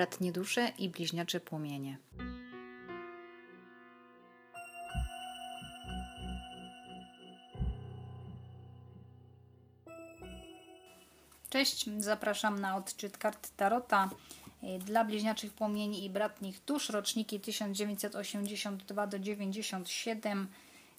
bratnie 0.00 0.32
dusze 0.32 0.72
i 0.78 0.88
bliźniacze 0.88 1.40
płomienie. 1.40 1.98
Cześć, 11.50 11.90
zapraszam 11.98 12.60
na 12.60 12.76
odczyt 12.76 13.18
kart 13.18 13.50
Tarota 13.56 14.10
dla 14.78 15.04
bliźniaczych 15.04 15.52
płomieni 15.52 16.04
i 16.04 16.10
bratnich 16.10 16.64
dusz, 16.64 16.88
roczniki 16.88 17.40
1982 17.40 19.06
do 19.06 19.18
97 19.18 20.48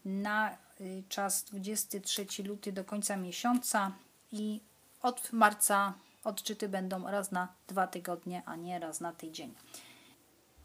na 0.06 0.57
y, 0.82 1.04
czas 1.10 1.43
23 1.43 2.25
luty 2.43 2.71
do 2.71 2.83
końca 2.83 3.18
miesiąca 3.18 3.92
i 4.32 4.61
od 5.02 5.33
marca 5.33 5.93
odczyty 6.24 6.70
będą 6.70 7.07
raz 7.07 7.32
na 7.32 7.48
dwa 7.68 7.88
tygodnie, 7.88 8.43
a 8.46 8.56
nie 8.56 8.79
raz 8.79 9.02
na 9.02 9.14
tydzień. 9.14 9.54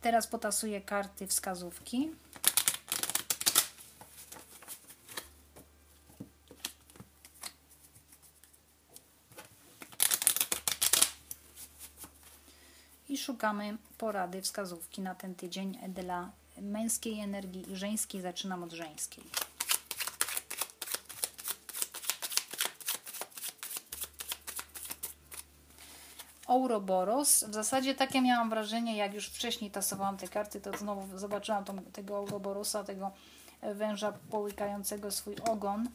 Teraz 0.01 0.27
potasuję 0.27 0.81
karty 0.81 1.27
wskazówki. 1.27 2.11
I 13.09 13.19
szukamy 13.19 13.77
porady, 13.99 14.43
wskazówki 14.43 15.01
na 15.01 15.15
ten 15.15 15.35
tydzień 15.35 15.79
dla 15.89 16.31
męskiej 16.59 17.21
energii 17.21 17.73
i 17.73 17.77
żeńskiej. 17.77 18.21
Zaczynam 18.21 18.63
od 18.63 18.73
żeńskiej. 18.73 19.25
Ouroboros. 26.47 27.45
W 27.45 27.55
zasadzie 27.55 27.95
takie 27.95 28.23
miałam 28.23 28.51
wrażenie, 28.51 28.97
jak 28.97 29.15
już 29.15 29.29
wcześniej 29.29 29.71
tasowałam 29.71 30.17
te 30.17 30.29
karty, 30.29 30.61
to 30.61 30.79
znowu 30.79 31.19
zobaczyłam 31.19 31.65
tą, 31.65 31.83
tego 31.83 32.19
Ouroborosa, 32.19 32.85
tego 32.85 33.11
węża 33.75 34.13
połykającego 34.31 35.11
swój 35.11 35.37
ogon. 35.37 35.89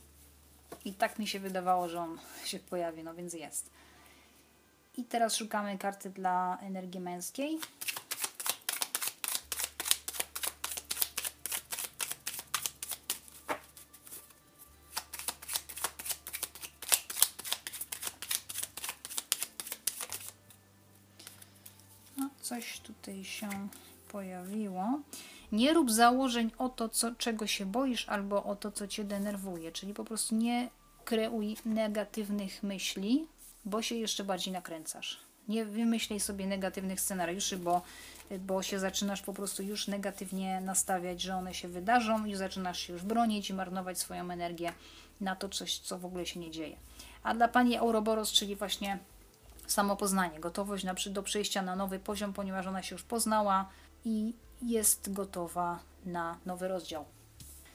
I 0.85 0.94
tak 0.94 1.19
mi 1.19 1.27
się 1.27 1.39
wydawało, 1.39 1.89
że 1.89 1.99
on 2.02 2.17
się 2.45 2.59
pojawi, 2.59 3.03
no 3.03 3.13
więc 3.13 3.33
jest. 3.33 3.69
I 4.97 5.03
teraz 5.03 5.35
szukamy 5.35 5.77
karty 5.77 6.09
dla 6.09 6.57
energii 6.61 6.99
męskiej. 6.99 7.59
No, 22.17 22.29
coś 22.52 22.80
tutaj 22.80 23.23
się 23.23 23.49
pojawiło. 24.11 24.99
Nie 25.52 25.73
rób 25.73 25.91
założeń 25.91 26.52
o 26.57 26.69
to, 26.69 26.89
co, 26.89 27.16
czego 27.16 27.47
się 27.47 27.66
boisz, 27.66 28.09
albo 28.09 28.44
o 28.44 28.55
to, 28.55 28.71
co 28.71 28.88
cię 28.88 29.03
denerwuje. 29.03 29.71
Czyli 29.71 29.94
po 29.94 30.03
prostu 30.03 30.35
nie 30.35 30.69
kreuj 31.05 31.57
negatywnych 31.66 32.63
myśli, 32.63 33.27
bo 33.66 33.81
się 33.81 33.95
jeszcze 33.95 34.23
bardziej 34.23 34.53
nakręcasz. 34.53 35.19
Nie 35.47 35.66
wymyślej 35.66 36.19
sobie 36.19 36.47
negatywnych 36.47 37.02
scenariuszy, 37.02 37.57
bo, 37.57 37.81
bo 38.39 38.63
się 38.63 38.79
zaczynasz 38.79 39.22
po 39.22 39.33
prostu 39.33 39.63
już 39.63 39.88
negatywnie 39.88 40.61
nastawiać, 40.61 41.22
że 41.22 41.35
one 41.35 41.53
się 41.53 41.67
wydarzą 41.67 42.25
i 42.25 42.35
zaczynasz 42.35 42.79
się 42.79 42.94
już 42.94 43.03
bronić 43.03 43.49
i 43.49 43.53
marnować 43.53 43.99
swoją 43.99 44.31
energię 44.31 44.73
na 45.22 45.35
to 45.35 45.49
coś, 45.49 45.79
co 45.79 45.99
w 45.99 46.05
ogóle 46.05 46.25
się 46.25 46.39
nie 46.39 46.52
dzieje. 46.52 46.75
A 47.23 47.33
dla 47.33 47.47
Pani 47.47 47.77
Ouroboros, 47.77 48.31
czyli 48.31 48.55
właśnie 48.55 48.99
samopoznanie, 49.67 50.39
gotowość 50.39 50.83
na, 50.83 50.93
do 51.09 51.23
przejścia 51.23 51.61
na 51.61 51.75
nowy 51.75 51.99
poziom, 51.99 52.33
ponieważ 52.33 52.67
ona 52.67 52.83
się 52.83 52.95
już 52.95 53.03
poznała 53.03 53.69
i 54.05 54.33
jest 54.61 55.13
gotowa 55.13 55.79
na 56.05 56.38
nowy 56.45 56.67
rozdział. 56.67 57.05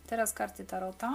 Teraz 0.06 0.32
karty 0.32 0.64
Tarota. 0.64 1.14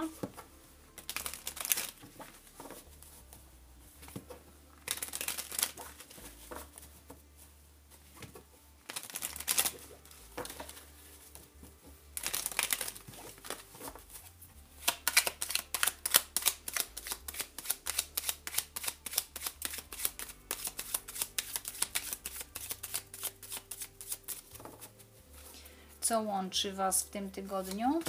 Co 26.12 26.22
łączy 26.22 26.74
Was 26.74 27.04
w 27.04 27.10
tym 27.10 27.32
tygodniu? 27.32 28.00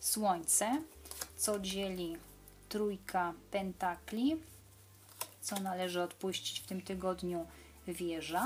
Słońce, 0.00 0.82
co 1.36 1.60
dzieli 1.60 2.16
trójka 2.68 3.32
pentakli, 3.50 4.36
co 5.40 5.60
należy 5.60 6.02
odpuścić 6.02 6.60
w 6.60 6.66
tym 6.66 6.82
tygodniu? 6.82 7.46
Wieża, 7.88 8.44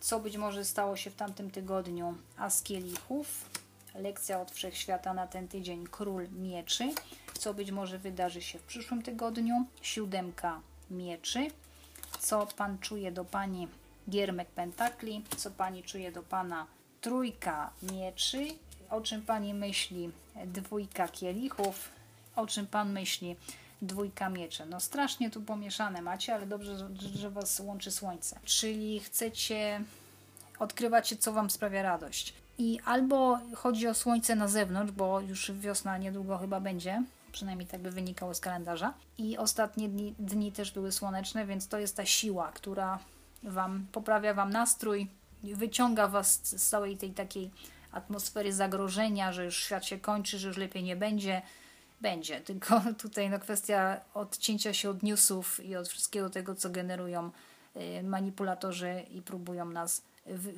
co 0.00 0.20
być 0.20 0.36
może 0.36 0.64
stało 0.64 0.96
się 0.96 1.10
w 1.10 1.14
tamtym 1.14 1.50
tygodniu? 1.50 2.14
As 2.36 2.62
kielichów, 2.62 3.50
lekcja 3.94 4.40
od 4.40 4.50
wszechświata 4.50 5.14
na 5.14 5.26
ten 5.26 5.48
tydzień 5.48 5.86
król 5.90 6.28
mieczy, 6.30 6.94
co 7.38 7.54
być 7.54 7.70
może 7.70 7.98
wydarzy 7.98 8.42
się 8.42 8.58
w 8.58 8.62
przyszłym 8.62 9.02
tygodniu, 9.02 9.66
siódemka 9.82 10.60
mieczy, 10.90 11.50
co 12.20 12.46
Pan 12.46 12.78
czuje 12.78 13.12
do 13.12 13.24
Pani 13.24 13.68
giermek 14.10 14.48
pentakli, 14.48 15.24
co 15.36 15.50
Pani 15.50 15.82
czuje 15.82 16.12
do 16.12 16.22
Pana 16.22 16.66
trójka 17.04 17.70
mieczy, 17.82 18.46
o 18.90 19.00
czym 19.00 19.22
Pani 19.22 19.54
myśli 19.54 20.10
dwójka 20.46 21.08
kielichów, 21.08 21.88
o 22.36 22.46
czym 22.46 22.66
Pan 22.66 22.92
myśli 22.92 23.36
dwójka 23.82 24.28
mieczy. 24.28 24.66
No 24.66 24.80
strasznie 24.80 25.30
tu 25.30 25.42
pomieszane 25.42 26.02
macie, 26.02 26.34
ale 26.34 26.46
dobrze, 26.46 26.76
że 27.14 27.30
Was 27.30 27.60
łączy 27.60 27.90
słońce. 27.90 28.40
Czyli 28.44 29.00
chcecie 29.00 29.80
odkrywać, 30.58 31.14
co 31.18 31.32
Wam 31.32 31.50
sprawia 31.50 31.82
radość. 31.82 32.34
I 32.58 32.80
albo 32.84 33.38
chodzi 33.54 33.88
o 33.88 33.94
słońce 33.94 34.36
na 34.36 34.48
zewnątrz, 34.48 34.92
bo 34.92 35.20
już 35.20 35.52
wiosna 35.52 35.98
niedługo 35.98 36.38
chyba 36.38 36.60
będzie, 36.60 37.02
przynajmniej 37.32 37.68
tak 37.68 37.80
by 37.80 37.90
wynikało 37.90 38.34
z 38.34 38.40
kalendarza. 38.40 38.94
I 39.18 39.38
ostatnie 39.38 39.88
dni, 39.88 40.14
dni 40.18 40.52
też 40.52 40.72
były 40.72 40.92
słoneczne, 40.92 41.46
więc 41.46 41.68
to 41.68 41.78
jest 41.78 41.96
ta 41.96 42.06
siła, 42.06 42.52
która 42.52 42.98
Wam 43.42 43.86
poprawia 43.92 44.34
Wam 44.34 44.50
nastrój, 44.50 45.08
wyciąga 45.44 46.08
Was 46.08 46.40
z 46.44 46.68
całej 46.68 46.96
tej 46.96 47.10
takiej 47.10 47.50
atmosfery 47.92 48.52
zagrożenia, 48.52 49.32
że 49.32 49.44
już 49.44 49.56
świat 49.56 49.84
się 49.84 49.98
kończy, 49.98 50.38
że 50.38 50.48
już 50.48 50.56
lepiej 50.56 50.82
nie 50.82 50.96
będzie. 50.96 51.42
Będzie, 52.00 52.40
tylko 52.48 52.80
tutaj 52.98 53.30
no, 53.30 53.38
kwestia 53.38 54.00
odcięcia 54.14 54.72
się 54.72 54.90
od 54.90 55.02
newsów 55.02 55.64
i 55.64 55.76
od 55.76 55.88
wszystkiego 55.88 56.30
tego, 56.30 56.54
co 56.54 56.70
generują 56.70 57.30
y, 57.76 58.02
manipulatorzy 58.02 59.02
i 59.10 59.22
próbują 59.22 59.64
nas 59.64 60.02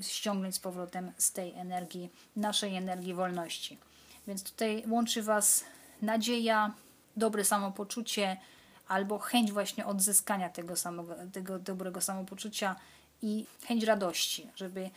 ściągnąć 0.01 0.55
z 0.55 0.59
powrotem 0.59 1.13
z 1.19 1.33
tej 1.33 1.55
energii, 1.55 2.11
naszej 2.37 2.77
energii 2.77 3.15
wolności. 3.15 3.79
Więc 4.27 4.43
tutaj 4.43 4.85
łączy 4.89 5.23
Was 5.23 5.65
nadzieja, 6.03 6.75
dobre 7.17 7.45
samopoczucie 7.45 8.37
albo 8.89 9.19
chęć 9.19 9.53
właśnie 9.53 9.87
odzyskania 9.87 10.49
tego, 10.49 10.77
samego, 10.77 11.15
tego 11.33 11.59
dobrego 11.59 12.01
samopoczucia, 12.01 12.77
i 13.23 13.47
chęć 13.67 13.85
radości, 13.85 14.49
żeby 14.57 14.91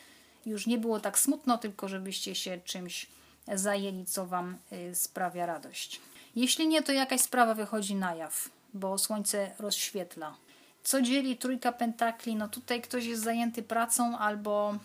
już 0.45 0.67
nie 0.67 0.77
było 0.77 0.99
tak 0.99 1.19
smutno, 1.19 1.57
tylko 1.57 1.87
żebyście 1.87 2.35
się 2.35 2.59
czymś 2.65 3.07
zajęli, 3.55 4.05
co 4.05 4.25
Wam 4.25 4.57
y, 4.71 4.95
sprawia 4.95 5.45
radość. 5.45 6.01
Jeśli 6.35 6.67
nie, 6.67 6.83
to 6.83 6.91
jakaś 6.91 7.21
sprawa 7.21 7.53
wychodzi 7.53 7.95
na 7.95 8.15
jaw, 8.15 8.49
bo 8.73 8.97
słońce 8.97 9.51
rozświetla. 9.59 10.35
Co 10.83 11.01
dzieli 11.01 11.37
trójka 11.37 11.71
pentakli? 11.71 12.35
No 12.35 12.47
tutaj 12.47 12.81
ktoś 12.81 13.05
jest 13.05 13.23
zajęty 13.23 13.63
pracą 13.63 14.17
albo 14.17 14.75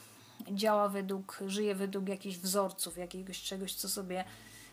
działa 0.50 0.88
według, 0.88 1.38
żyje 1.46 1.74
według 1.74 2.08
jakichś 2.08 2.36
wzorców, 2.36 2.98
jakiegoś 2.98 3.42
czegoś, 3.42 3.74
co 3.74 3.88
sobie, 3.88 4.24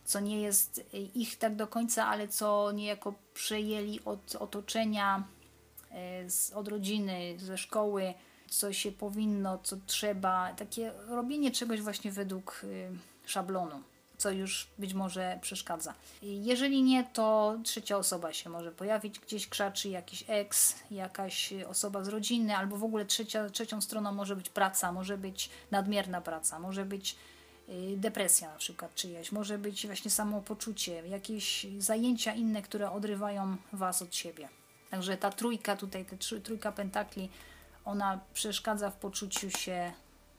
co 0.06 0.20
nie 0.20 0.42
jest 0.42 0.86
ich 1.16 1.38
tak 1.38 1.56
do 1.56 1.68
końca, 1.68 2.08
ale 2.08 2.28
co 2.28 2.72
niejako 2.72 3.14
przejęli 3.34 4.00
od 4.06 4.36
otoczenia, 4.36 5.24
y, 6.52 6.56
od 6.56 6.68
rodziny, 6.68 7.36
ze 7.40 7.58
szkoły, 7.58 8.14
co 8.52 8.74
się 8.74 8.92
powinno, 8.92 9.58
co 9.64 9.78
trzeba, 9.86 10.54
takie 10.54 10.92
robienie 11.08 11.52
czegoś 11.52 11.82
właśnie 11.82 12.12
według 12.12 12.62
y, 12.64 12.92
szablonu, 13.26 13.82
co 14.18 14.32
już 14.32 14.68
być 14.78 14.94
może 14.94 15.40
przeszkadza. 15.42 15.94
Jeżeli 16.22 16.84
nie, 16.84 17.04
to 17.04 17.58
trzecia 17.64 17.98
osoba 17.98 18.34
się 18.34 18.50
może 18.50 18.72
pojawić, 18.72 19.20
gdzieś 19.20 19.48
krzaczy 19.48 19.90
jakiś 19.90 20.24
ex, 20.28 20.76
jakaś 20.92 21.54
osoba 21.68 22.04
z 22.04 22.08
rodziny, 22.08 22.58
albo 22.58 22.78
w 22.78 22.84
ogóle 22.84 23.06
trzecia, 23.06 23.50
trzecią 23.50 23.82
stroną 23.82 24.12
może 24.12 24.36
być 24.36 24.50
praca, 24.50 24.92
może 24.92 25.18
być 25.18 25.50
nadmierna 25.72 26.22
praca, 26.22 26.60
może 26.60 26.86
być 26.86 27.16
y, 27.70 27.98
depresja 27.98 28.52
na 28.52 28.58
przykład 28.58 28.96
czyjaś, 28.96 29.32
może 29.32 29.58
być 29.58 29.86
właśnie 29.88 30.12
samopoczucie, 30.12 31.08
jakieś 31.08 31.66
zajęcia 31.78 32.34
inne, 32.34 32.62
które 32.62 32.92
odrywają 32.92 33.58
Was 33.74 34.02
od 34.02 34.16
siebie. 34.16 34.50
Także 34.90 35.18
ta 35.18 35.30
trójka 35.32 35.76
tutaj, 35.76 36.06
ta 36.06 36.16
trójka 36.44 36.72
pentakli 36.72 37.30
ona 37.86 38.20
przeszkadza 38.34 38.90
w 38.90 38.96
poczuciu 38.96 39.50
się, 39.50 39.92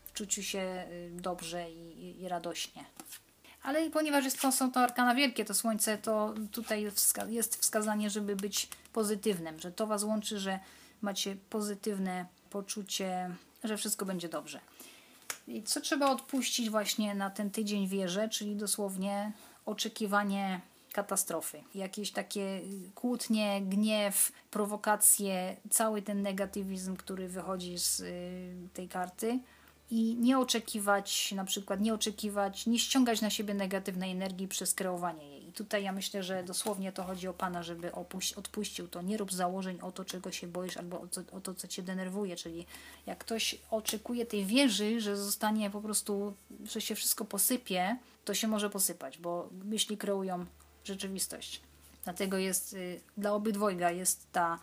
w 0.04 0.12
czuciu 0.12 0.42
się 0.42 0.84
y, 0.90 1.10
dobrze 1.20 1.70
i, 1.70 2.04
i, 2.04 2.22
i 2.22 2.28
radośnie. 2.28 2.84
Ale 3.62 3.90
ponieważ 3.90 4.24
jest 4.24 4.40
to, 4.40 4.52
są 4.52 4.72
to 4.72 4.80
arkana 4.80 5.14
wielkie, 5.14 5.44
to 5.44 5.54
słońce, 5.54 5.98
to 5.98 6.34
tutaj 6.52 6.90
wska 6.90 7.24
jest 7.24 7.56
wskazanie, 7.56 8.10
żeby 8.10 8.36
być 8.36 8.68
pozytywnym, 8.92 9.60
że 9.60 9.72
to 9.72 9.86
Was 9.86 10.02
łączy, 10.02 10.38
że 10.38 10.60
macie 11.02 11.36
pozytywne 11.50 12.26
poczucie, 12.50 13.34
że 13.64 13.76
wszystko 13.76 14.04
będzie 14.04 14.28
dobrze. 14.28 14.60
I 15.48 15.62
co 15.62 15.80
trzeba 15.80 16.10
odpuścić 16.10 16.70
właśnie 16.70 17.14
na 17.14 17.30
ten 17.30 17.50
tydzień 17.50 17.88
wierzę, 17.88 18.28
czyli 18.28 18.56
dosłownie 18.56 19.32
oczekiwanie 19.66 20.60
katastrofy. 20.92 21.62
Jakieś 21.74 22.12
takie 22.12 22.60
kłótnie, 22.94 23.62
gniew, 23.62 24.32
prowokacje, 24.50 25.56
cały 25.70 26.02
ten 26.02 26.22
negatywizm, 26.22 26.96
który 26.96 27.28
wychodzi 27.28 27.78
z 27.78 28.00
y, 28.00 28.68
tej 28.74 28.88
karty 28.88 29.40
i 29.90 30.16
nie 30.16 30.38
oczekiwać, 30.38 31.32
na 31.32 31.44
przykład 31.44 31.80
nie 31.80 31.94
oczekiwać, 31.94 32.66
nie 32.66 32.78
ściągać 32.78 33.20
na 33.20 33.30
siebie 33.30 33.54
negatywnej 33.54 34.10
energii 34.10 34.48
przez 34.48 34.74
kreowanie 34.74 35.28
jej. 35.28 35.48
I 35.48 35.52
tutaj 35.52 35.84
ja 35.84 35.92
myślę, 35.92 36.22
że 36.22 36.44
dosłownie 36.44 36.92
to 36.92 37.04
chodzi 37.04 37.28
o 37.28 37.34
Pana, 37.34 37.62
żeby 37.62 37.92
opuś, 37.92 38.32
odpuścił 38.32 38.88
to. 38.88 39.02
Nie 39.02 39.16
rób 39.16 39.32
założeń 39.32 39.78
o 39.80 39.92
to, 39.92 40.04
czego 40.04 40.32
się 40.32 40.46
boisz, 40.46 40.76
albo 40.76 41.00
o, 41.00 41.36
o 41.36 41.40
to, 41.40 41.54
co 41.54 41.68
Cię 41.68 41.82
denerwuje. 41.82 42.36
Czyli 42.36 42.66
jak 43.06 43.18
ktoś 43.18 43.58
oczekuje 43.70 44.26
tej 44.26 44.44
wieży, 44.44 45.00
że 45.00 45.16
zostanie 45.16 45.70
po 45.70 45.80
prostu, 45.80 46.34
że 46.64 46.80
się 46.80 46.94
wszystko 46.94 47.24
posypie, 47.24 47.96
to 48.24 48.34
się 48.34 48.48
może 48.48 48.70
posypać, 48.70 49.18
bo 49.18 49.48
myśli 49.64 49.96
kreują 49.96 50.46
rzeczywistość. 50.84 51.60
Dlatego 52.04 52.38
jest, 52.38 52.72
y, 52.72 53.00
dla 53.16 53.32
obydwojga 53.32 53.90
jest 53.90 54.32
ta 54.32 54.58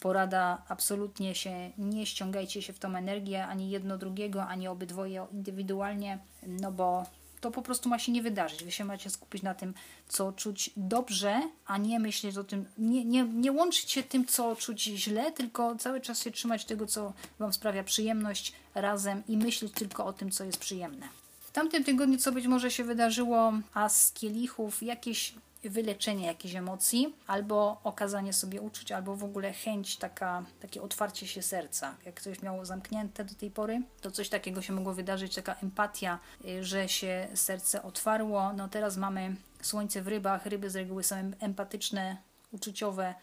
porada 0.00 0.62
absolutnie 0.68 1.34
się 1.34 1.70
nie 1.78 2.06
ściągajcie 2.06 2.62
się 2.62 2.72
w 2.72 2.78
tą 2.78 2.96
energię, 2.96 3.46
ani 3.46 3.70
jedno 3.70 3.98
drugiego, 3.98 4.46
ani 4.46 4.68
obydwoje 4.68 5.26
indywidualnie, 5.32 6.18
no 6.46 6.72
bo 6.72 7.06
to 7.40 7.50
po 7.50 7.62
prostu 7.62 7.88
ma 7.88 7.98
się 7.98 8.12
nie 8.12 8.22
wydarzyć. 8.22 8.64
Wy 8.64 8.72
się 8.72 8.84
macie 8.84 9.10
skupić 9.10 9.42
na 9.42 9.54
tym, 9.54 9.74
co 10.08 10.32
czuć 10.32 10.70
dobrze, 10.76 11.40
a 11.66 11.78
nie 11.78 12.00
myśleć 12.00 12.36
o 12.36 12.44
tym, 12.44 12.64
nie, 12.78 13.04
nie, 13.04 13.24
nie 13.24 13.52
łączyć 13.52 13.90
się 13.90 14.02
tym, 14.02 14.26
co 14.26 14.56
czuć 14.56 14.82
źle, 14.82 15.32
tylko 15.32 15.76
cały 15.76 16.00
czas 16.00 16.22
się 16.22 16.30
trzymać 16.30 16.64
tego, 16.64 16.86
co 16.86 17.12
Wam 17.38 17.52
sprawia 17.52 17.84
przyjemność 17.84 18.52
razem 18.74 19.22
i 19.28 19.36
myśleć 19.36 19.72
tylko 19.72 20.06
o 20.06 20.12
tym, 20.12 20.30
co 20.30 20.44
jest 20.44 20.58
przyjemne. 20.58 21.08
W 21.40 21.52
tamtym 21.52 21.84
tygodniu, 21.84 22.18
co 22.18 22.32
być 22.32 22.46
może 22.46 22.70
się 22.70 22.84
wydarzyło, 22.84 23.52
a 23.74 23.88
z 23.88 24.12
kielichów 24.12 24.82
jakieś 24.82 25.34
wyleczenie 25.64 26.26
jakichś 26.26 26.54
emocji, 26.54 27.16
albo 27.26 27.80
okazanie 27.84 28.32
sobie 28.32 28.60
uczuć, 28.60 28.92
albo 28.92 29.16
w 29.16 29.24
ogóle 29.24 29.52
chęć, 29.52 29.96
taka, 29.96 30.44
takie 30.60 30.82
otwarcie 30.82 31.26
się 31.26 31.42
serca. 31.42 31.96
Jak 32.04 32.14
ktoś 32.14 32.42
miał 32.42 32.64
zamknięte 32.64 33.24
do 33.24 33.34
tej 33.34 33.50
pory, 33.50 33.82
to 34.00 34.10
coś 34.10 34.28
takiego 34.28 34.62
się 34.62 34.72
mogło 34.72 34.94
wydarzyć, 34.94 35.34
taka 35.34 35.54
empatia, 35.54 36.18
y, 36.44 36.64
że 36.64 36.88
się 36.88 37.28
serce 37.34 37.82
otwarło. 37.82 38.52
No 38.52 38.68
teraz 38.68 38.96
mamy 38.96 39.36
słońce 39.62 40.02
w 40.02 40.08
rybach, 40.08 40.46
ryby 40.46 40.70
z 40.70 40.76
reguły 40.76 41.04
są 41.04 41.16
empatyczne, 41.40 42.16
uczuciowe, 42.52 43.14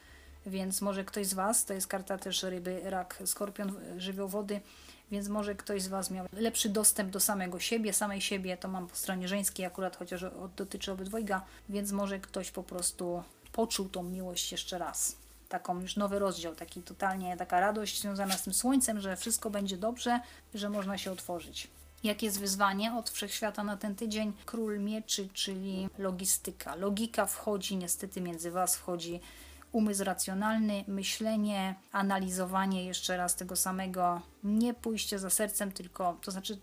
więc 0.47 0.81
może 0.81 1.05
ktoś 1.05 1.27
z 1.27 1.33
Was, 1.33 1.65
to 1.65 1.73
jest 1.73 1.87
karta 1.87 2.17
też 2.17 2.43
ryby, 2.43 2.81
rak, 2.83 3.23
skorpion, 3.25 3.73
żywioł 3.97 4.27
wody, 4.27 4.61
więc 5.11 5.27
może 5.27 5.55
ktoś 5.55 5.81
z 5.81 5.87
Was 5.87 6.11
miał 6.11 6.25
lepszy 6.33 6.69
dostęp 6.69 7.11
do 7.11 7.19
samego 7.19 7.59
siebie, 7.59 7.93
samej 7.93 8.21
siebie, 8.21 8.57
to 8.57 8.67
mam 8.67 8.87
po 8.87 8.95
stronie 8.95 9.27
żeńskiej 9.27 9.65
akurat, 9.65 9.97
chociaż 9.97 10.25
dotyczy 10.55 10.91
obydwojga, 10.91 11.41
więc 11.69 11.91
może 11.91 12.19
ktoś 12.19 12.51
po 12.51 12.63
prostu 12.63 13.23
poczuł 13.51 13.89
tą 13.89 14.03
miłość 14.03 14.51
jeszcze 14.51 14.77
raz. 14.77 15.15
Taką 15.49 15.81
już 15.81 15.95
nowy 15.95 16.19
rozdział, 16.19 16.55
taki 16.55 16.81
totalnie 16.81 17.37
taka 17.37 17.59
radość 17.59 18.01
związana 18.01 18.37
z 18.37 18.43
tym 18.43 18.53
słońcem, 18.53 18.99
że 18.99 19.15
wszystko 19.15 19.49
będzie 19.49 19.77
dobrze, 19.77 20.19
że 20.53 20.69
można 20.69 20.97
się 20.97 21.11
otworzyć. 21.11 21.67
Jakie 22.03 22.25
jest 22.25 22.39
wyzwanie 22.39 22.93
od 22.93 23.09
wszechświata 23.09 23.63
na 23.63 23.77
ten 23.77 23.95
tydzień? 23.95 24.33
Król 24.45 24.79
mieczy, 24.79 25.29
czyli 25.33 25.89
logistyka. 25.97 26.75
Logika 26.75 27.25
wchodzi, 27.25 27.75
niestety 27.77 28.21
między 28.21 28.51
Was 28.51 28.75
wchodzi 28.75 29.19
umysł 29.71 30.03
racjonalny, 30.03 30.83
myślenie, 30.87 31.75
analizowanie 31.91 32.85
jeszcze 32.85 33.17
raz 33.17 33.35
tego 33.35 33.55
samego, 33.55 34.21
nie 34.43 34.73
pójście 34.73 35.19
za 35.19 35.29
sercem, 35.29 35.71
tylko 35.71 36.17
to 36.21 36.31
znaczy 36.31 36.57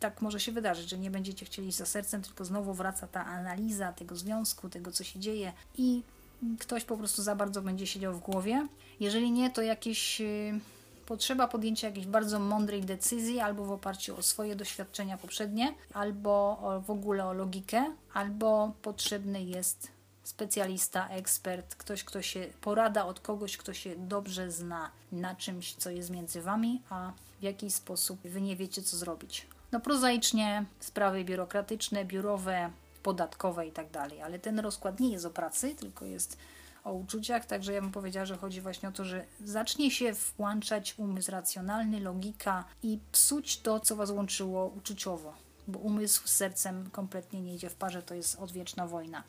tak 0.00 0.22
może 0.22 0.40
się 0.40 0.52
wydarzyć, 0.52 0.90
że 0.90 0.98
nie 0.98 1.10
będziecie 1.10 1.46
chcieli 1.46 1.68
iść 1.68 1.78
za 1.78 1.86
sercem, 1.86 2.22
tylko 2.22 2.44
znowu 2.44 2.74
wraca 2.74 3.06
ta 3.06 3.26
analiza 3.26 3.92
tego 3.92 4.16
związku, 4.16 4.68
tego 4.68 4.92
co 4.92 5.04
się 5.04 5.20
dzieje 5.20 5.52
i 5.78 6.02
ktoś 6.58 6.84
po 6.84 6.96
prostu 6.96 7.22
za 7.22 7.36
bardzo 7.36 7.62
będzie 7.62 7.86
siedział 7.86 8.14
w 8.14 8.20
głowie. 8.20 8.66
Jeżeli 9.00 9.30
nie, 9.30 9.50
to 9.50 9.62
jakieś 9.62 10.20
y, 10.20 10.60
potrzeba 11.06 11.48
podjęcia 11.48 11.86
jakiejś 11.88 12.06
bardzo 12.06 12.38
mądrej 12.38 12.82
decyzji, 12.82 13.40
albo 13.40 13.64
w 13.64 13.72
oparciu 13.72 14.16
o 14.16 14.22
swoje 14.22 14.56
doświadczenia 14.56 15.18
poprzednie, 15.18 15.74
albo 15.94 16.58
w 16.86 16.90
ogóle 16.90 17.26
o 17.26 17.32
logikę, 17.32 17.84
albo 18.14 18.72
potrzebny 18.82 19.42
jest 19.42 19.99
specjalista, 20.24 21.08
ekspert, 21.08 21.74
ktoś, 21.74 22.04
kto 22.04 22.22
się 22.22 22.46
porada 22.60 23.06
od 23.06 23.20
kogoś, 23.20 23.56
kto 23.56 23.74
się 23.74 23.96
dobrze 23.96 24.50
zna 24.50 24.90
na 25.12 25.34
czymś, 25.34 25.74
co 25.74 25.90
jest 25.90 26.10
między 26.10 26.42
wami, 26.42 26.82
a 26.90 27.12
w 27.40 27.42
jaki 27.42 27.70
sposób 27.70 28.20
wy 28.24 28.40
nie 28.40 28.56
wiecie, 28.56 28.82
co 28.82 28.96
zrobić. 28.96 29.46
No 29.72 29.80
prozaicznie 29.80 30.64
sprawy 30.80 31.24
biurokratyczne, 31.24 32.04
biurowe, 32.04 32.70
podatkowe 33.02 33.66
i 33.66 33.72
tak 33.72 33.90
dalej, 33.90 34.22
ale 34.22 34.38
ten 34.38 34.58
rozkład 34.58 35.00
nie 35.00 35.12
jest 35.12 35.24
o 35.24 35.30
pracy, 35.30 35.74
tylko 35.74 36.04
jest 36.04 36.36
o 36.84 36.92
uczuciach, 36.92 37.46
także 37.46 37.72
ja 37.72 37.80
bym 37.80 37.92
powiedziała, 37.92 38.26
że 38.26 38.36
chodzi 38.36 38.60
właśnie 38.60 38.88
o 38.88 38.92
to, 38.92 39.04
że 39.04 39.24
zacznie 39.44 39.90
się 39.90 40.12
włączać 40.12 40.94
umysł 40.98 41.30
racjonalny, 41.30 42.00
logika 42.00 42.64
i 42.82 42.98
psuć 43.12 43.60
to, 43.60 43.80
co 43.80 43.96
was 43.96 44.10
łączyło 44.10 44.66
uczuciowo, 44.66 45.34
bo 45.68 45.78
umysł 45.78 46.28
z 46.28 46.32
sercem 46.32 46.90
kompletnie 46.90 47.40
nie 47.40 47.54
idzie 47.54 47.70
w 47.70 47.74
parze, 47.74 48.02
to 48.02 48.14
jest 48.14 48.38
odwieczna 48.38 48.86
wojna 48.86 49.22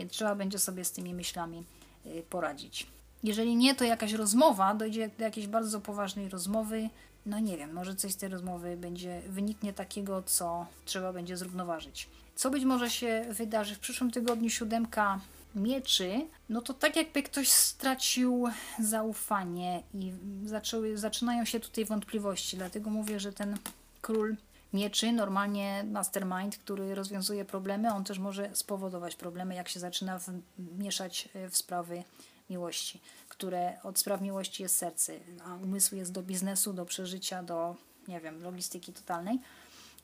więc 0.00 0.12
trzeba 0.12 0.34
będzie 0.34 0.58
sobie 0.58 0.84
z 0.84 0.92
tymi 0.92 1.14
myślami 1.14 1.64
y, 2.06 2.22
poradzić. 2.30 2.86
Jeżeli 3.22 3.56
nie, 3.56 3.74
to 3.74 3.84
jakaś 3.84 4.12
rozmowa, 4.12 4.74
dojdzie 4.74 5.10
do 5.18 5.24
jakiejś 5.24 5.46
bardzo 5.46 5.80
poważnej 5.80 6.28
rozmowy, 6.28 6.88
no 7.26 7.38
nie 7.38 7.56
wiem, 7.56 7.72
może 7.72 7.94
coś 7.94 8.12
z 8.12 8.16
tej 8.16 8.28
rozmowy 8.28 8.76
będzie, 8.76 9.22
wyniknie 9.28 9.72
takiego, 9.72 10.22
co 10.22 10.66
trzeba 10.84 11.12
będzie 11.12 11.36
zrównoważyć. 11.36 12.08
Co 12.34 12.50
być 12.50 12.64
może 12.64 12.90
się 12.90 13.26
wydarzy 13.30 13.74
w 13.74 13.78
przyszłym 13.78 14.10
tygodniu, 14.10 14.50
siódemka 14.50 15.20
mieczy, 15.54 16.26
no 16.48 16.62
to 16.62 16.74
tak 16.74 16.96
jakby 16.96 17.22
ktoś 17.22 17.48
stracił 17.48 18.48
zaufanie 18.78 19.82
i 19.94 20.12
zaczęły, 20.44 20.98
zaczynają 20.98 21.44
się 21.44 21.60
tutaj 21.60 21.84
wątpliwości, 21.84 22.56
dlatego 22.56 22.90
mówię, 22.90 23.20
że 23.20 23.32
ten 23.32 23.56
król 24.00 24.36
mieczy, 24.72 25.12
normalnie 25.12 25.84
mastermind, 25.84 26.58
który 26.58 26.94
rozwiązuje 26.94 27.44
problemy, 27.44 27.92
on 27.92 28.04
też 28.04 28.18
może 28.18 28.50
spowodować 28.52 29.16
problemy, 29.16 29.54
jak 29.54 29.68
się 29.68 29.80
zaczyna 29.80 30.20
mieszać 30.58 31.28
e, 31.34 31.48
w 31.48 31.56
sprawy 31.56 32.04
miłości, 32.50 33.00
które 33.28 33.82
od 33.82 33.98
spraw 33.98 34.20
miłości 34.20 34.62
jest 34.62 34.76
serce, 34.76 35.12
a 35.44 35.54
umysł 35.54 35.96
jest 35.96 36.12
do 36.12 36.22
biznesu, 36.22 36.72
do 36.72 36.84
przeżycia, 36.84 37.42
do, 37.42 37.76
nie 38.08 38.20
wiem, 38.20 38.42
logistyki 38.42 38.92
totalnej. 38.92 39.38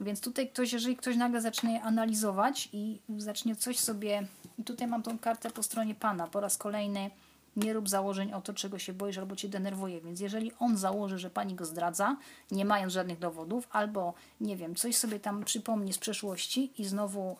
Więc 0.01 0.21
tutaj 0.21 0.49
ktoś, 0.49 0.73
jeżeli 0.73 0.97
ktoś 0.97 1.17
nagle 1.17 1.41
zacznie 1.41 1.83
analizować 1.83 2.69
i 2.73 3.01
zacznie 3.19 3.57
coś 3.57 3.79
sobie, 3.79 4.27
tutaj 4.65 4.87
mam 4.87 5.03
tą 5.03 5.19
kartę 5.19 5.51
po 5.51 5.63
stronie 5.63 5.95
Pana, 5.95 6.27
po 6.27 6.41
raz 6.41 6.59
kolejny 6.59 7.11
nie 7.57 7.73
rób 7.73 7.89
założeń 7.89 8.33
o 8.33 8.41
to, 8.41 8.55
czego 8.55 8.79
się 8.79 8.93
boisz 8.93 9.19
albo 9.19 9.37
cię 9.37 9.49
denerwuje. 9.49 10.01
Więc 10.01 10.21
jeżeli 10.21 10.53
on 10.59 10.77
założy, 10.77 11.19
że 11.19 11.31
pani 11.31 11.55
go 11.55 11.65
zdradza, 11.65 12.17
nie 12.51 12.65
mając 12.65 12.93
żadnych 12.93 13.19
dowodów, 13.19 13.69
albo 13.71 14.15
nie 14.41 14.57
wiem, 14.57 14.75
coś 14.75 14.97
sobie 14.97 15.21
tam 15.21 15.45
przypomni 15.45 15.93
z 15.93 15.99
przeszłości 15.99 16.73
i 16.79 16.85
znowu 16.85 17.37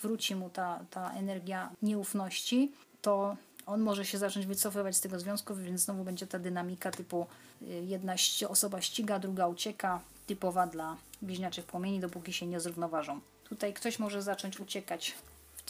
wróci 0.00 0.34
mu 0.34 0.50
ta, 0.50 0.80
ta 0.90 1.12
energia 1.12 1.70
nieufności, 1.82 2.72
to 3.02 3.36
on 3.66 3.80
może 3.80 4.04
się 4.04 4.18
zacząć 4.18 4.46
wycofywać 4.46 4.96
z 4.96 5.00
tego 5.00 5.18
związku, 5.18 5.54
więc 5.54 5.80
znowu 5.80 6.04
będzie 6.04 6.26
ta 6.26 6.38
dynamika 6.38 6.90
typu 6.90 7.26
y, 7.62 7.66
jedna 7.66 8.14
osoba 8.48 8.80
ściga, 8.80 9.18
druga 9.18 9.46
ucieka, 9.46 10.00
typowa 10.26 10.66
dla 10.66 10.96
bliźniaczych 11.22 11.64
płomieni, 11.64 12.00
dopóki 12.00 12.32
się 12.32 12.46
nie 12.46 12.60
zrównoważą. 12.60 13.20
Tutaj 13.44 13.74
ktoś 13.74 13.98
może 13.98 14.22
zacząć 14.22 14.60
uciekać 14.60 15.14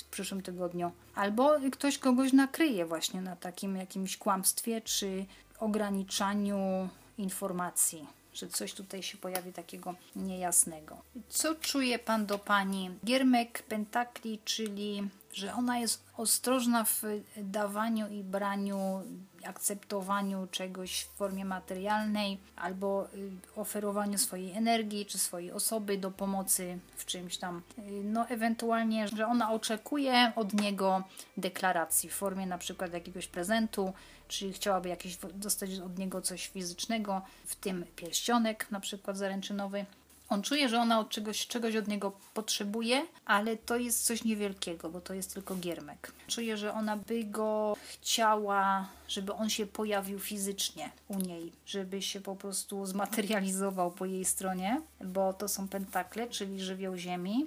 w 0.00 0.05
przyszłym 0.05 0.43
tygodniu. 0.43 0.93
Albo 1.14 1.57
ktoś 1.73 1.99
kogoś 1.99 2.33
nakryje 2.33 2.87
właśnie 2.87 3.21
na 3.21 3.37
takim 3.37 3.76
jakimś 3.76 4.17
kłamstwie 4.17 4.81
czy 4.81 5.26
ograniczaniu 5.59 6.88
informacji, 7.19 8.07
że 8.35 8.49
coś 8.49 8.75
tutaj 8.75 9.02
się 9.02 9.19
pojawi 9.19 9.52
takiego 9.52 9.95
niejasnego. 10.17 10.97
Co 11.28 11.55
czuje 11.55 11.99
Pan 11.99 12.26
do 12.26 12.38
Pani? 12.38 12.90
Giermek 13.05 13.62
Pentakli, 13.62 14.38
czyli 14.45 15.09
że 15.32 15.54
ona 15.54 15.78
jest 15.78 16.04
ostrożna 16.16 16.85
w 16.85 17.02
dawaniu 17.37 18.08
i 18.08 18.25
braniu, 18.25 19.02
akceptowaniu 19.44 20.47
czegoś 20.50 21.02
w 21.02 21.08
formie 21.08 21.44
materialnej 21.44 22.38
albo 22.56 23.08
y, 23.14 23.30
oferowaniu 23.56 24.18
swojej 24.18 24.52
energii 24.52 25.06
czy 25.06 25.18
swojej 25.18 25.52
osoby 25.52 25.99
do 25.99 26.11
pomocy 26.11 26.78
w 26.97 27.06
czymś 27.06 27.38
tam. 27.38 27.62
Y, 27.78 27.82
no, 28.04 28.28
ewentualnie, 28.28 29.08
że 29.08 29.26
ona 29.26 29.52
oczekuje 29.52 30.32
od 30.37 30.54
niego 30.54 31.02
deklaracji 31.37 32.08
w 32.08 32.14
formie 32.14 32.47
na 32.47 32.58
przykład 32.58 32.92
jakiegoś 32.92 33.26
prezentu, 33.26 33.92
czy 34.28 34.52
chciałaby 34.52 34.88
jakieś 34.88 35.18
dostać 35.35 35.78
od 35.78 35.99
niego 35.99 36.23
coś 36.23 36.49
fizycznego, 36.49 37.23
w 37.47 37.56
tym 37.56 37.85
pierścionek 37.97 38.70
na 38.70 38.80
przykład 38.80 39.16
zaręczynowy 39.16 39.87
on 40.28 40.42
czuje, 40.42 40.68
że 40.68 40.80
ona 40.80 41.00
od 41.00 41.08
czegoś, 41.08 41.47
czegoś 41.47 41.76
od 41.76 41.88
niego 41.88 42.12
potrzebuje, 42.35 43.06
ale 43.25 43.56
to 43.56 43.76
jest 43.76 44.06
coś 44.06 44.25
niewielkiego, 44.25 44.90
bo 44.90 45.00
to 45.00 45.14
jest 45.14 45.35
tylko 45.35 45.54
giermek. 45.54 46.12
Czuje, 46.26 46.56
że 46.56 46.73
ona 46.73 46.97
by 46.97 47.25
go 47.25 47.76
chciała, 47.88 48.88
żeby 49.08 49.32
on 49.32 49.50
się 49.50 49.66
pojawił 49.66 50.18
fizycznie 50.18 50.90
u 51.08 51.18
niej, 51.18 51.52
żeby 51.66 52.02
się 52.02 52.20
po 52.20 52.37
prostu 52.37 52.87
zmaterializował 52.87 53.90
po 53.90 54.06
jej 54.06 54.25
stronie, 54.25 54.80
bo 55.04 55.32
to 55.32 55.49
są 55.49 55.68
pentakle, 55.68 56.28
czyli 56.28 56.61
żywioł 56.61 56.97
ziemi. 56.97 57.47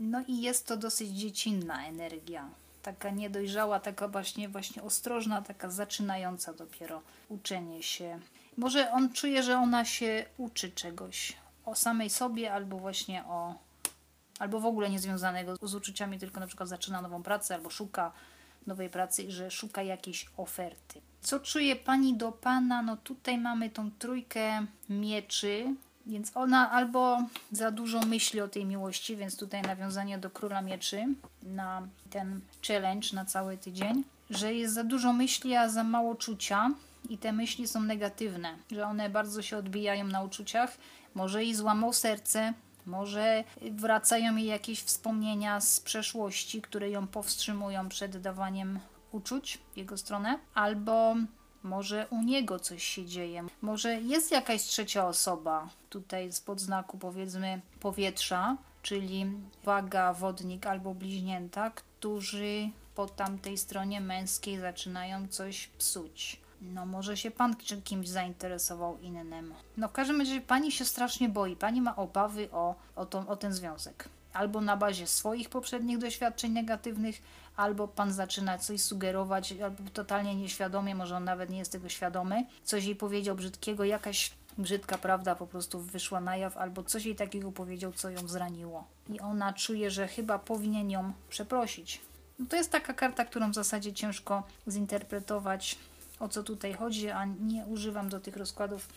No 0.00 0.22
i 0.28 0.40
jest 0.40 0.66
to 0.66 0.76
dosyć 0.76 1.08
dziecinna 1.08 1.86
energia. 1.86 2.48
Taka 2.82 3.10
niedojrzała, 3.10 3.80
taka 3.80 4.08
właśnie, 4.08 4.48
właśnie 4.48 4.82
ostrożna, 4.82 5.42
taka 5.42 5.70
zaczynająca 5.70 6.52
dopiero 6.52 7.02
uczenie 7.28 7.82
się. 7.82 8.20
Może 8.56 8.92
on 8.92 9.12
czuje, 9.12 9.42
że 9.42 9.58
ona 9.58 9.84
się 9.84 10.24
uczy 10.38 10.70
czegoś 10.70 11.36
o 11.68 11.74
samej 11.74 12.10
sobie, 12.10 12.52
albo 12.52 12.78
właśnie 12.78 13.24
o. 13.24 13.54
albo 14.38 14.60
w 14.60 14.66
ogóle 14.66 14.90
niezwiązanego 14.90 15.56
z 15.62 15.74
uczuciami, 15.74 16.18
tylko 16.18 16.40
na 16.40 16.46
przykład 16.46 16.68
zaczyna 16.68 17.02
nową 17.02 17.22
pracę, 17.22 17.54
albo 17.54 17.70
szuka 17.70 18.12
nowej 18.66 18.90
pracy 18.90 19.30
że 19.32 19.50
szuka 19.50 19.82
jakiejś 19.82 20.26
oferty. 20.36 21.00
Co 21.20 21.40
czuje 21.40 21.76
pani 21.76 22.14
do 22.14 22.32
pana? 22.32 22.82
No 22.82 22.96
tutaj 22.96 23.38
mamy 23.38 23.70
tą 23.70 23.90
trójkę 23.98 24.66
mieczy, 24.88 25.74
więc 26.06 26.36
ona 26.36 26.70
albo 26.70 27.18
za 27.52 27.70
dużo 27.70 28.00
myśli 28.00 28.40
o 28.40 28.48
tej 28.48 28.64
miłości, 28.64 29.16
więc 29.16 29.36
tutaj 29.36 29.62
nawiązanie 29.62 30.18
do 30.18 30.30
króla 30.30 30.62
mieczy 30.62 31.06
na 31.42 31.88
ten 32.10 32.40
challenge 32.66 33.08
na 33.12 33.24
cały 33.24 33.56
tydzień, 33.56 34.04
że 34.30 34.54
jest 34.54 34.74
za 34.74 34.84
dużo 34.84 35.12
myśli, 35.12 35.56
a 35.56 35.68
za 35.68 35.84
mało 35.84 36.14
czucia 36.14 36.70
i 37.08 37.18
te 37.18 37.32
myśli 37.32 37.68
są 37.68 37.82
negatywne, 37.82 38.56
że 38.72 38.86
one 38.86 39.10
bardzo 39.10 39.42
się 39.42 39.56
odbijają 39.56 40.04
na 40.04 40.22
uczuciach 40.22 40.78
może 41.14 41.44
jej 41.44 41.54
złamał 41.54 41.92
serce, 41.92 42.52
może 42.86 43.44
wracają 43.70 44.36
jej 44.36 44.46
jakieś 44.46 44.82
wspomnienia 44.82 45.60
z 45.60 45.80
przeszłości, 45.80 46.62
które 46.62 46.90
ją 46.90 47.06
powstrzymują 47.06 47.88
przed 47.88 48.16
dawaniem 48.16 48.80
uczuć 49.12 49.58
w 49.74 49.76
jego 49.76 49.96
stronę, 49.96 50.38
albo 50.54 51.16
może 51.62 52.06
u 52.10 52.22
niego 52.22 52.58
coś 52.58 52.82
się 52.82 53.06
dzieje. 53.06 53.44
Może 53.62 54.00
jest 54.00 54.30
jakaś 54.30 54.62
trzecia 54.62 55.06
osoba 55.06 55.68
tutaj 55.90 56.32
z 56.32 56.40
podznaku 56.40 56.98
powiedzmy 56.98 57.60
powietrza, 57.80 58.56
czyli 58.82 59.26
waga, 59.64 60.12
wodnik 60.12 60.66
albo 60.66 60.94
bliźnięta, 60.94 61.70
którzy 61.70 62.70
po 62.94 63.06
tamtej 63.06 63.58
stronie 63.58 64.00
męskiej 64.00 64.58
zaczynają 64.58 65.28
coś 65.28 65.66
psuć. 65.66 66.40
No 66.62 66.86
może 66.86 67.16
się 67.16 67.30
pan 67.30 67.56
kimś 67.84 68.08
zainteresował 68.08 68.98
innym. 68.98 69.54
No 69.76 69.88
w 69.88 69.92
każdym 69.92 70.18
razie 70.18 70.40
pani 70.40 70.72
się 70.72 70.84
strasznie 70.84 71.28
boi. 71.28 71.56
Pani 71.56 71.80
ma 71.82 71.96
obawy 71.96 72.48
o, 72.52 72.74
o, 72.96 73.08
o 73.26 73.36
ten 73.36 73.52
związek. 73.52 74.08
Albo 74.32 74.60
na 74.60 74.76
bazie 74.76 75.06
swoich 75.06 75.48
poprzednich 75.48 75.98
doświadczeń 75.98 76.52
negatywnych, 76.52 77.22
albo 77.56 77.88
pan 77.88 78.12
zaczyna 78.12 78.58
coś 78.58 78.80
sugerować, 78.80 79.52
albo 79.52 79.90
totalnie 79.92 80.34
nieświadomie, 80.34 80.94
może 80.94 81.16
on 81.16 81.24
nawet 81.24 81.50
nie 81.50 81.58
jest 81.58 81.72
tego 81.72 81.88
świadomy. 81.88 82.46
Coś 82.64 82.84
jej 82.84 82.96
powiedział 82.96 83.36
brzydkiego, 83.36 83.84
jakaś 83.84 84.32
brzydka 84.58 84.98
prawda 84.98 85.34
po 85.34 85.46
prostu 85.46 85.80
wyszła 85.80 86.20
na 86.20 86.36
jaw, 86.36 86.56
albo 86.56 86.82
coś 86.82 87.04
jej 87.04 87.16
takiego 87.16 87.52
powiedział, 87.52 87.92
co 87.92 88.10
ją 88.10 88.28
zraniło. 88.28 88.84
I 89.08 89.20
ona 89.20 89.52
czuje, 89.52 89.90
że 89.90 90.08
chyba 90.08 90.38
powinien 90.38 90.90
ją 90.90 91.12
przeprosić. 91.28 92.00
No 92.38 92.46
to 92.46 92.56
jest 92.56 92.72
taka 92.72 92.94
karta, 92.94 93.24
którą 93.24 93.50
w 93.50 93.54
zasadzie 93.54 93.92
ciężko 93.92 94.42
zinterpretować 94.68 95.78
o 96.20 96.28
co 96.28 96.42
tutaj 96.42 96.74
chodzi, 96.74 97.10
a 97.10 97.24
nie 97.24 97.66
używam 97.66 98.08
do 98.08 98.20
tych 98.20 98.36
rozkładów 98.36 98.88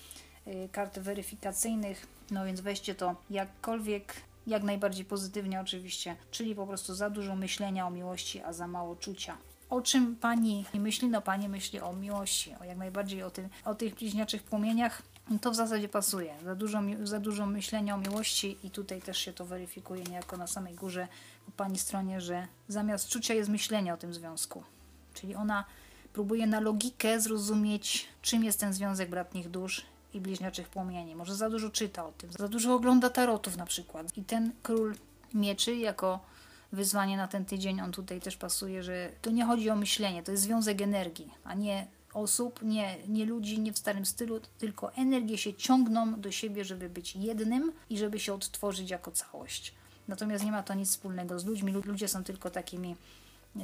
y, 0.48 0.70
kart 0.72 1.00
weryfikacyjnych, 1.00 2.08
no 2.32 2.46
więc 2.46 2.62
weźcie 2.62 2.96
to 2.96 3.16
jakkolwiek, 3.30 4.14
jak 4.48 4.64
najbardziej 4.64 5.06
pozytywnie 5.06 5.62
oczywiście, 5.62 6.16
czyli 6.32 6.56
po 6.56 6.68
prostu 6.68 6.96
za 6.96 7.10
dużo 7.10 7.36
myślenia 7.36 7.88
o 7.88 7.90
miłości, 7.90 8.42
a 8.42 8.54
za 8.54 8.68
mało 8.68 8.96
czucia. 8.96 9.38
O 9.70 9.82
czym 9.82 10.16
pani 10.16 10.66
myśli? 10.74 11.08
No 11.08 11.22
pani 11.22 11.50
myśli 11.50 11.80
o 11.80 11.94
miłości, 11.94 12.56
o 12.62 12.64
jak 12.64 12.78
najbardziej 12.78 13.24
o, 13.24 13.32
tym, 13.32 13.50
o 13.66 13.76
tych 13.76 13.96
bliźniaczych 13.96 14.44
płomieniach. 14.44 15.02
To 15.42 15.52
w 15.52 15.56
zasadzie 15.56 15.90
pasuje. 15.90 16.36
Za 16.44 16.56
dużo, 16.56 16.82
za 17.04 17.20
dużo 17.20 17.46
myślenia 17.46 17.96
o 17.96 17.98
miłości 17.98 18.58
i 18.64 18.72
tutaj 18.72 19.02
też 19.02 19.18
się 19.18 19.34
to 19.34 19.46
weryfikuje 19.46 20.04
niejako 20.04 20.38
na 20.38 20.48
samej 20.48 20.76
górze 20.76 21.08
po 21.46 21.52
pani 21.52 21.80
stronie, 21.80 22.22
że 22.22 22.48
zamiast 22.68 23.10
czucia 23.10 23.34
jest 23.34 23.50
myślenie 23.50 23.94
o 23.94 23.98
tym 23.98 24.14
związku. 24.14 24.64
Czyli 25.14 25.36
ona 25.36 25.66
próbuje 26.14 26.48
na 26.48 26.60
logikę 26.60 27.20
zrozumieć, 27.20 28.08
czym 28.22 28.44
jest 28.44 28.60
ten 28.60 28.74
związek 28.74 29.10
bratnich 29.10 29.50
dusz 29.50 29.86
i 30.14 30.22
bliźniaczych 30.22 30.70
płomieni. 30.70 31.16
Może 31.16 31.36
za 31.36 31.50
dużo 31.50 31.70
czyta 31.70 32.06
o 32.06 32.12
tym, 32.12 32.32
za 32.32 32.48
dużo 32.48 32.74
ogląda 32.74 33.10
tarotów 33.10 33.58
na 33.58 33.66
przykład. 33.66 34.18
I 34.18 34.24
ten 34.24 34.52
król 34.64 34.96
mieczy 35.34 35.76
jako 35.76 36.20
wyzwanie 36.72 37.18
na 37.18 37.28
ten 37.28 37.46
tydzień, 37.46 37.82
on 37.82 37.92
tutaj 37.92 38.22
też 38.22 38.38
pasuje, 38.38 38.84
że 38.84 39.12
to 39.22 39.32
nie 39.32 39.46
chodzi 39.46 39.70
o 39.70 39.76
myślenie, 39.76 40.24
to 40.24 40.32
jest 40.32 40.44
związek 40.44 40.82
energii, 40.82 41.32
a 41.44 41.54
nie 41.54 41.88
osób, 42.14 42.60
nie, 42.64 42.98
nie 43.08 43.26
ludzi, 43.26 43.60
nie 43.60 43.74
w 43.74 43.78
starym 43.78 44.06
stylu, 44.06 44.40
tylko 44.58 44.94
energie 44.94 45.38
się 45.38 45.54
ciągną 45.54 46.22
do 46.22 46.32
siebie, 46.32 46.66
żeby 46.66 46.90
być 46.90 47.16
jednym 47.16 47.72
i 47.90 47.98
żeby 47.98 48.20
się 48.20 48.34
odtworzyć 48.34 48.90
jako 48.90 49.12
całość. 49.12 49.74
Natomiast 50.08 50.46
nie 50.46 50.52
ma 50.52 50.64
to 50.64 50.74
nic 50.74 50.90
wspólnego 50.90 51.40
z 51.40 51.46
ludźmi. 51.46 51.72
Ludzie 51.72 52.08
są 52.08 52.24
tylko 52.24 52.50
takimi 52.50 52.96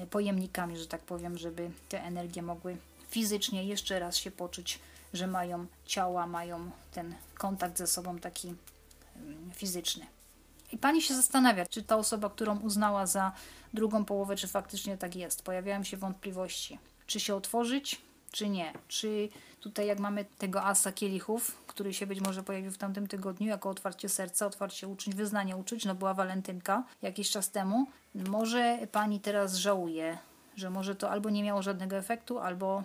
pojemnikami, 0.10 0.77
że 0.77 0.88
tak 0.88 1.01
powiem, 1.01 1.38
żeby 1.38 1.72
te 1.89 2.03
energie 2.03 2.41
mogły 2.41 2.77
fizycznie 3.10 3.63
jeszcze 3.63 4.00
raz 4.00 4.17
się 4.17 4.32
poczuć, 4.32 4.79
że 5.13 5.27
mają 5.27 5.65
ciała, 5.86 6.27
mają 6.27 6.72
ten 6.91 7.15
kontakt 7.38 7.77
ze 7.77 7.88
sobą 7.88 8.20
taki 8.20 8.53
mm, 9.15 9.51
fizyczny. 9.56 10.06
I 10.72 10.77
pani 10.77 11.01
się 11.01 11.15
zastanawia, 11.15 11.65
czy 11.65 11.84
ta 11.84 11.98
osoba, 11.98 12.29
którą 12.29 12.60
uznała 12.60 13.06
za 13.06 13.32
drugą 13.74 14.06
połowę, 14.06 14.36
czy 14.36 14.48
faktycznie 14.48 14.98
tak 14.98 15.15
jest. 15.15 15.44
Pojawiają 15.44 15.84
się 15.84 15.98
wątpliwości, 15.98 16.79
czy 17.08 17.20
się 17.20 17.36
otworzyć, 17.36 18.01
czy 18.32 18.50
nie. 18.50 18.74
Czy 18.88 19.29
tutaj, 19.67 19.88
jak 19.88 20.00
mamy 20.00 20.25
tego 20.38 20.63
asa 20.63 20.91
kielichów, 20.91 21.57
który 21.67 21.93
się 21.93 22.07
być 22.07 22.21
może 22.21 22.43
pojawił 22.43 22.71
w 22.71 22.77
tamtym 22.77 23.07
tygodniu, 23.07 23.47
jako 23.47 23.69
otwarcie 23.69 24.09
serca, 24.09 24.45
otwarcie 24.45 24.88
uczuć, 24.88 25.15
wyznanie 25.15 25.57
uczuć, 25.57 25.86
no 25.86 25.95
była 25.95 26.13
walentynka 26.13 26.83
jakiś 27.01 27.29
czas 27.29 27.51
temu, 27.51 27.88
może 28.15 28.79
pani 28.91 29.19
teraz 29.19 29.55
żałuje, 29.55 30.17
że 30.55 30.69
może 30.69 30.95
to 30.95 31.09
albo 31.09 31.29
nie 31.29 31.43
miało 31.43 31.62
żadnego 31.62 31.95
efektu, 31.95 32.39
albo 32.39 32.83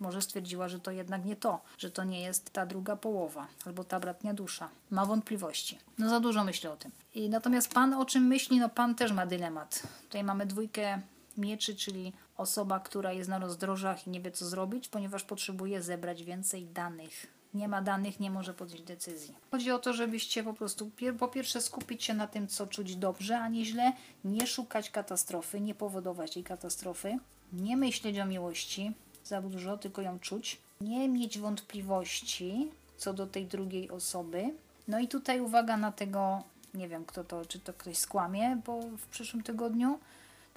może 0.00 0.22
stwierdziła, 0.22 0.68
że 0.68 0.80
to 0.80 0.90
jednak 0.90 1.24
nie 1.24 1.36
to, 1.36 1.60
że 1.78 1.90
to 1.90 2.04
nie 2.04 2.20
jest 2.20 2.50
ta 2.50 2.66
druga 2.66 2.96
połowa, 2.96 3.46
albo 3.66 3.84
ta 3.84 4.00
bratnia 4.00 4.34
dusza. 4.34 4.68
Ma 4.90 5.06
wątpliwości. 5.06 5.78
No 5.98 6.08
za 6.08 6.20
dużo 6.20 6.44
myślę 6.44 6.72
o 6.72 6.76
tym. 6.76 6.90
I 7.14 7.28
natomiast 7.28 7.74
pan 7.74 7.94
o 7.94 8.04
czym 8.04 8.26
myśli? 8.26 8.58
No 8.58 8.68
pan 8.68 8.94
też 8.94 9.12
ma 9.12 9.26
dylemat. 9.26 9.82
Tutaj 10.02 10.24
mamy 10.24 10.46
dwójkę 10.46 11.00
mieczy, 11.36 11.76
czyli 11.76 12.12
osoba, 12.38 12.80
która 12.80 13.12
jest 13.12 13.28
na 13.28 13.38
rozdrożach 13.38 14.06
i 14.06 14.10
nie 14.10 14.20
wie 14.20 14.30
co 14.30 14.46
zrobić, 14.46 14.88
ponieważ 14.88 15.24
potrzebuje 15.24 15.82
zebrać 15.82 16.24
więcej 16.24 16.66
danych. 16.66 17.26
Nie 17.54 17.68
ma 17.68 17.82
danych, 17.82 18.20
nie 18.20 18.30
może 18.30 18.54
podjąć 18.54 18.82
decyzji. 18.82 19.34
Chodzi 19.50 19.70
o 19.70 19.78
to, 19.78 19.92
żebyście 19.92 20.44
po 20.44 20.54
prostu 20.54 20.90
po 21.18 21.28
pierwsze 21.28 21.60
skupić 21.60 22.04
się 22.04 22.14
na 22.14 22.26
tym, 22.26 22.48
co 22.48 22.66
czuć 22.66 22.96
dobrze, 22.96 23.38
a 23.38 23.48
nie 23.48 23.64
źle, 23.64 23.92
nie 24.24 24.46
szukać 24.46 24.90
katastrofy, 24.90 25.60
nie 25.60 25.74
powodować 25.74 26.36
jej 26.36 26.44
katastrofy, 26.44 27.18
nie 27.52 27.76
myśleć 27.76 28.18
o 28.18 28.26
miłości 28.26 28.92
za 29.24 29.42
dużo, 29.42 29.78
tylko 29.78 30.02
ją 30.02 30.18
czuć, 30.18 30.58
nie 30.80 31.08
mieć 31.08 31.38
wątpliwości 31.38 32.70
co 32.96 33.12
do 33.14 33.26
tej 33.26 33.46
drugiej 33.46 33.90
osoby. 33.90 34.54
No 34.88 34.98
i 34.98 35.08
tutaj 35.08 35.40
uwaga 35.40 35.76
na 35.76 35.92
tego, 35.92 36.42
nie 36.74 36.88
wiem 36.88 37.04
kto 37.04 37.24
to, 37.24 37.46
czy 37.46 37.60
to 37.60 37.72
ktoś 37.72 37.96
skłamie, 37.98 38.60
bo 38.66 38.80
w 38.80 39.06
przyszłym 39.06 39.42
tygodniu 39.42 39.98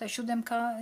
ta 0.01 0.07
siódemka 0.07 0.77